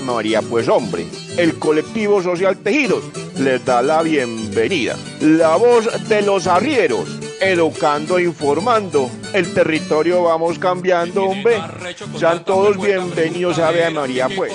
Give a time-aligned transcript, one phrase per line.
[0.00, 3.04] María, pues hombre, el colectivo social Tejidos
[3.38, 4.96] les da la bienvenida.
[5.20, 9.10] La voz de los arrieros, educando, e informando.
[9.32, 11.56] El territorio vamos cambiando, hombre.
[12.16, 14.52] Sean todos bienvenidos a Ave María, pues.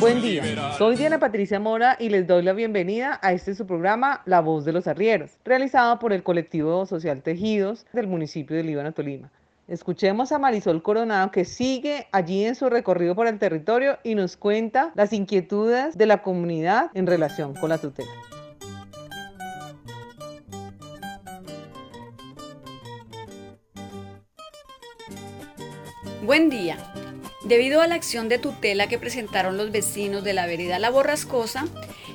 [0.00, 4.22] Buen día, soy Diana Patricia Mora y les doy la bienvenida a este su programa
[4.26, 8.92] La Voz de los Arrieros, realizado por el colectivo social Tejidos del municipio de Líbano,
[8.92, 9.30] Tolima.
[9.68, 14.38] Escuchemos a Marisol Coronado que sigue allí en su recorrido por el territorio y nos
[14.38, 18.10] cuenta las inquietudes de la comunidad en relación con la tutela.
[26.24, 26.78] Buen día.
[27.44, 31.66] Debido a la acción de tutela que presentaron los vecinos de la vereda La Borrascosa,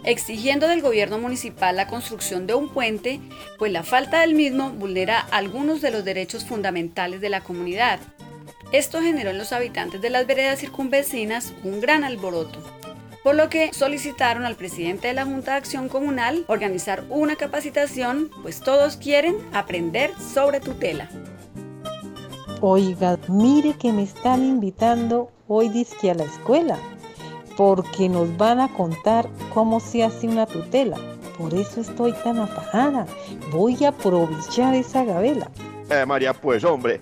[0.04, 3.20] exigiendo del gobierno municipal la construcción de un puente,
[3.58, 8.00] pues la falta del mismo vulnera algunos de los derechos fundamentales de la comunidad.
[8.72, 12.60] Esto generó en los habitantes de las veredas circunvecinas un gran alboroto,
[13.24, 18.30] por lo que solicitaron al presidente de la Junta de Acción Comunal organizar una capacitación,
[18.42, 21.10] pues todos quieren aprender sobre tutela.
[22.62, 26.80] Oiga, mire que me están invitando hoy disque a la escuela,
[27.58, 30.98] porque nos van a contar cómo se hace una tutela.
[31.38, 33.06] Por eso estoy tan apagada.
[33.52, 35.50] Voy a aprovechar esa gabela.
[35.90, 37.02] Eh, María, pues hombre,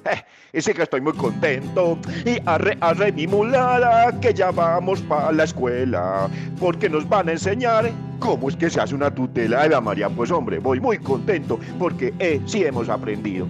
[0.54, 1.98] eh, que estoy muy contento.
[2.26, 6.30] Y arre, arre mi mulada, que ya vamos para la escuela,
[6.60, 10.10] porque nos van a enseñar cómo es que se hace una tutela la María.
[10.10, 13.48] Pues hombre, voy muy contento, porque eh, sí hemos aprendido.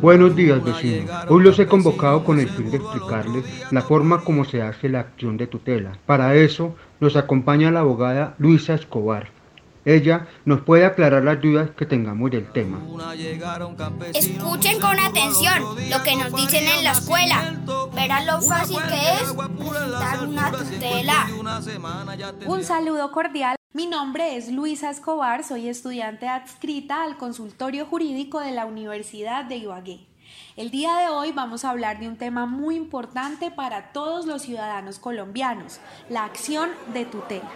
[0.00, 1.10] Buenos días, vecinos.
[1.28, 5.00] Hoy los he convocado con el fin de explicarles la forma como se hace la
[5.00, 5.92] acción de tutela.
[6.06, 9.28] Para eso nos acompaña la abogada Luisa Escobar.
[9.84, 12.80] Ella nos puede aclarar las dudas que tengamos del tema.
[14.14, 17.54] Escuchen con atención lo que nos dicen en la escuela.
[17.94, 21.26] Verán lo fácil que es necesitar una tutela.
[22.46, 23.59] Un saludo cordial.
[23.72, 29.58] Mi nombre es Luisa Escobar, soy estudiante adscrita al consultorio jurídico de la Universidad de
[29.58, 30.08] Ibagué.
[30.56, 34.42] El día de hoy vamos a hablar de un tema muy importante para todos los
[34.42, 37.48] ciudadanos colombianos, la acción de tutela.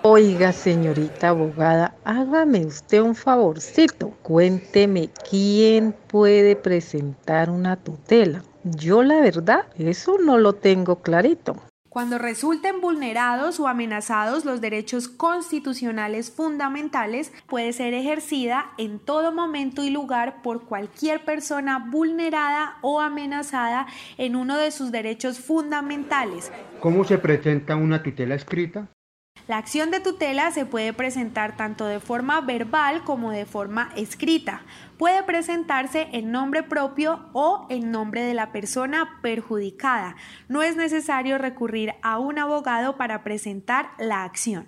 [0.00, 4.14] Oiga, señorita abogada, hágame usted un favorcito.
[4.22, 8.42] Cuénteme quién puede presentar una tutela.
[8.64, 11.67] Yo la verdad, eso no lo tengo clarito.
[11.88, 19.82] Cuando resulten vulnerados o amenazados los derechos constitucionales fundamentales, puede ser ejercida en todo momento
[19.82, 23.86] y lugar por cualquier persona vulnerada o amenazada
[24.18, 26.52] en uno de sus derechos fundamentales.
[26.80, 28.88] ¿Cómo se presenta una tutela escrita?
[29.46, 34.62] La acción de tutela se puede presentar tanto de forma verbal como de forma escrita.
[34.98, 40.16] Puede presentarse en nombre propio o en nombre de la persona perjudicada.
[40.48, 44.66] No es necesario recurrir a un abogado para presentar la acción.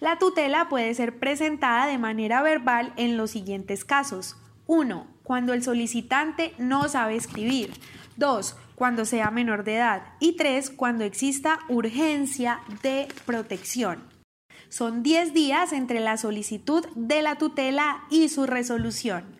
[0.00, 4.36] La tutela puede ser presentada de manera verbal en los siguientes casos.
[4.66, 5.06] 1.
[5.22, 7.74] Cuando el solicitante no sabe escribir.
[8.16, 14.02] 2 cuando sea menor de edad y tres, cuando exista urgencia de protección.
[14.70, 19.36] Son 10 días entre la solicitud de la tutela y su resolución.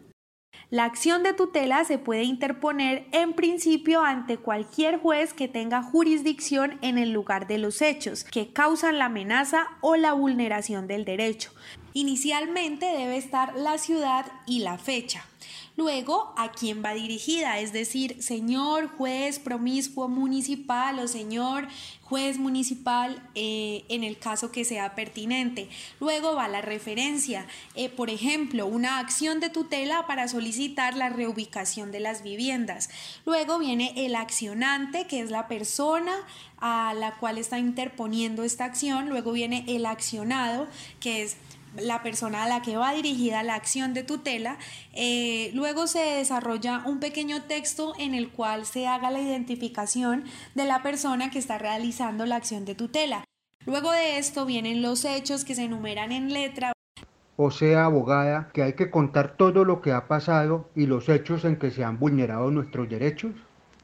[0.68, 6.78] La acción de tutela se puede interponer en principio ante cualquier juez que tenga jurisdicción
[6.82, 11.50] en el lugar de los hechos que causan la amenaza o la vulneración del derecho.
[11.92, 15.24] Inicialmente debe estar la ciudad y la fecha.
[15.76, 21.68] Luego, a quién va dirigida, es decir, señor juez promiscuo municipal o señor
[22.02, 25.68] juez municipal eh, en el caso que sea pertinente.
[26.00, 27.46] Luego va la referencia,
[27.76, 32.90] eh, por ejemplo, una acción de tutela para solicitar la reubicación de las viviendas.
[33.24, 36.14] Luego viene el accionante, que es la persona
[36.58, 39.08] a la cual está interponiendo esta acción.
[39.08, 40.66] Luego viene el accionado,
[40.98, 41.36] que es
[41.76, 44.58] la persona a la que va dirigida la acción de tutela.
[44.92, 50.24] Eh, luego se desarrolla un pequeño texto en el cual se haga la identificación
[50.54, 53.24] de la persona que está realizando la acción de tutela.
[53.66, 56.72] Luego de esto vienen los hechos que se enumeran en letra.
[57.36, 61.44] O sea, abogada, que hay que contar todo lo que ha pasado y los hechos
[61.44, 63.32] en que se han vulnerado nuestros derechos.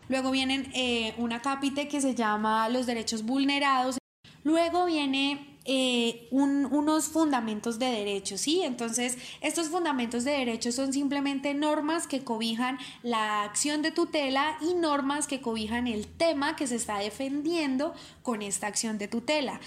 [0.09, 3.99] Luego vienen eh, una que se llama los derechos vulnerados.
[4.47, 8.63] Luego viene eh, unos fundamentos de derechos, ¿sí?
[8.63, 14.75] Entonces, estos fundamentos de derechos son simplemente normas que cobijan la acción de tutela y
[14.75, 19.61] normas que cobijan el tema que se está defendiendo con esta acción de tutela.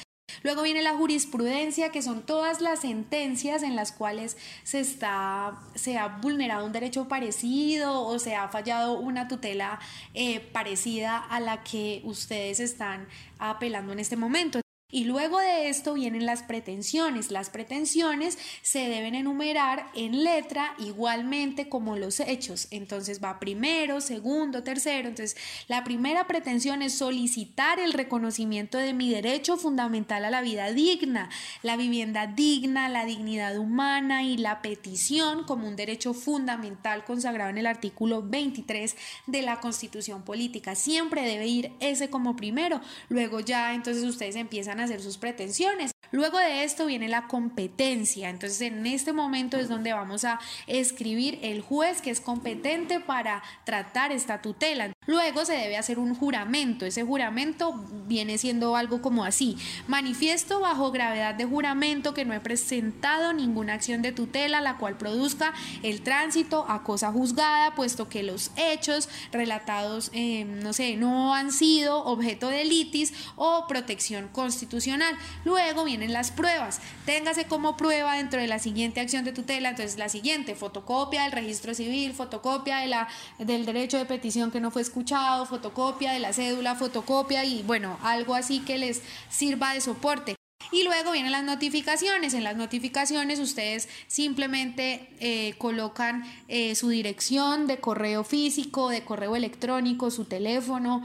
[0.43, 5.97] Luego viene la jurisprudencia, que son todas las sentencias en las cuales se, está, se
[5.97, 9.81] ha vulnerado un derecho parecido o se ha fallado una tutela
[10.13, 13.09] eh, parecida a la que ustedes están
[13.39, 14.61] apelando en este momento.
[14.91, 17.29] Y luego de esto vienen las pretensiones.
[17.29, 22.67] Las pretensiones se deben enumerar en letra igualmente como los hechos.
[22.71, 25.09] Entonces va primero, segundo, tercero.
[25.09, 25.37] Entonces
[25.67, 31.29] la primera pretensión es solicitar el reconocimiento de mi derecho fundamental a la vida digna,
[31.61, 37.59] la vivienda digna, la dignidad humana y la petición como un derecho fundamental consagrado en
[37.59, 38.95] el artículo 23
[39.27, 40.73] de la Constitución Política.
[40.73, 42.81] Siempre debe ir ese como primero.
[43.09, 45.91] Luego ya entonces ustedes empiezan hacer sus pretensiones.
[46.11, 48.29] Luego de esto viene la competencia.
[48.29, 53.43] Entonces en este momento es donde vamos a escribir el juez que es competente para
[53.63, 54.91] tratar esta tutela.
[55.05, 56.85] Luego se debe hacer un juramento.
[56.85, 57.73] Ese juramento
[58.07, 59.57] viene siendo algo como así.
[59.87, 64.97] Manifiesto bajo gravedad de juramento que no he presentado ninguna acción de tutela la cual
[64.97, 65.53] produzca
[65.83, 71.51] el tránsito a cosa juzgada, puesto que los hechos relatados, eh, no sé, no han
[71.51, 75.15] sido objeto de litis o protección constitucional.
[75.43, 76.79] Luego vienen las pruebas.
[77.05, 79.69] Téngase como prueba dentro de la siguiente acción de tutela.
[79.69, 83.07] Entonces la siguiente, fotocopia del registro civil, fotocopia de la,
[83.37, 87.97] del derecho de petición que no fue escuchado, fotocopia de la cédula, fotocopia y bueno,
[88.01, 90.38] algo así que les sirva de soporte.
[90.71, 92.33] Y luego vienen las notificaciones.
[92.33, 99.35] En las notificaciones ustedes simplemente eh, colocan eh, su dirección de correo físico, de correo
[99.35, 101.03] electrónico, su teléfono.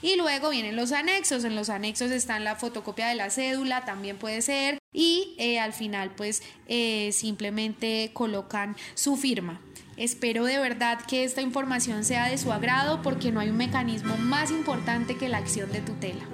[0.00, 1.44] Y luego vienen los anexos.
[1.44, 4.78] En los anexos están la fotocopia de la cédula, también puede ser.
[4.94, 6.42] Y eh, al final pues
[7.12, 9.60] simplemente colocan su firma.
[9.98, 14.16] Espero de verdad que esta información sea de su agrado porque no hay un mecanismo
[14.16, 16.24] más importante que la acción de tutela.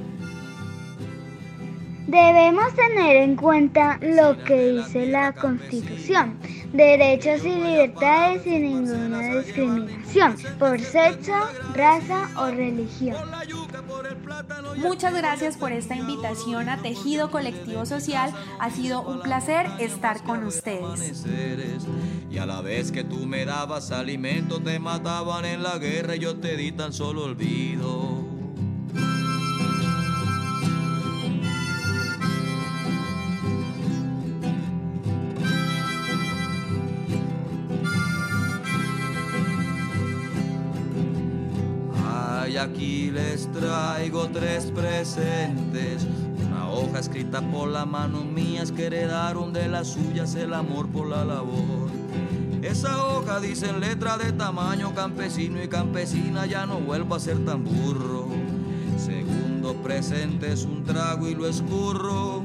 [2.08, 6.38] Debemos tener en cuenta lo que dice la Constitución,
[6.72, 11.34] derechos y libertades sin ninguna discriminación por sexo,
[11.74, 13.14] raza o religión.
[14.78, 18.32] Muchas gracias por esta invitación a Tejido Colectivo Social.
[18.58, 21.26] Ha sido un placer estar con ustedes.
[22.30, 26.20] Y a la vez que tú me dabas alimento, te mataban en la guerra y
[26.20, 28.17] yo te di tan solo olvido.
[42.58, 46.06] Aquí les traigo tres presentes.
[46.46, 51.08] Una hoja escrita por la mano mías que heredaron de las suyas el amor por
[51.08, 51.88] la labor.
[52.62, 57.44] Esa hoja dice en letra de tamaño campesino y campesina, ya no vuelvo a ser
[57.44, 58.28] tan burro.
[58.98, 62.42] Segundo presente es un trago y lo escurro.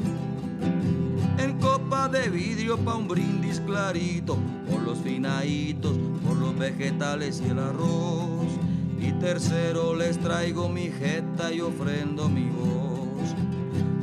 [1.37, 4.37] En copa de vidrio pa' un brindis clarito,
[4.69, 8.62] por los finaditos, por los vegetales y el arroz.
[9.03, 13.35] Y tercero les traigo mi jeta y ofrendo mi voz.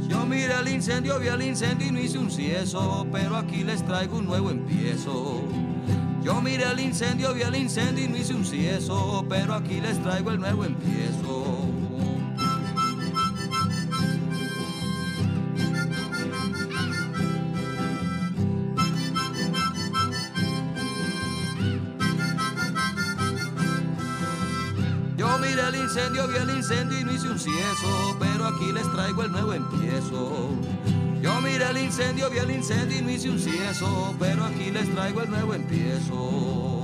[0.07, 3.83] Yo miré el incendio, vi el incendio y no hice un cieso, pero aquí les
[3.83, 5.43] traigo un nuevo empiezo.
[6.23, 9.99] Yo miré el incendio, vi el incendio y no hice un cieso, pero aquí les
[10.03, 11.50] traigo el nuevo empiezo.
[25.91, 29.53] Incendio, vi el incendio y no hice un cieso, pero aquí les traigo el nuevo
[29.53, 30.51] empiezo.
[31.21, 34.89] Yo miré el incendio, vi el incendio y no hice un cieso, pero aquí les
[34.95, 36.80] traigo el nuevo empiezo.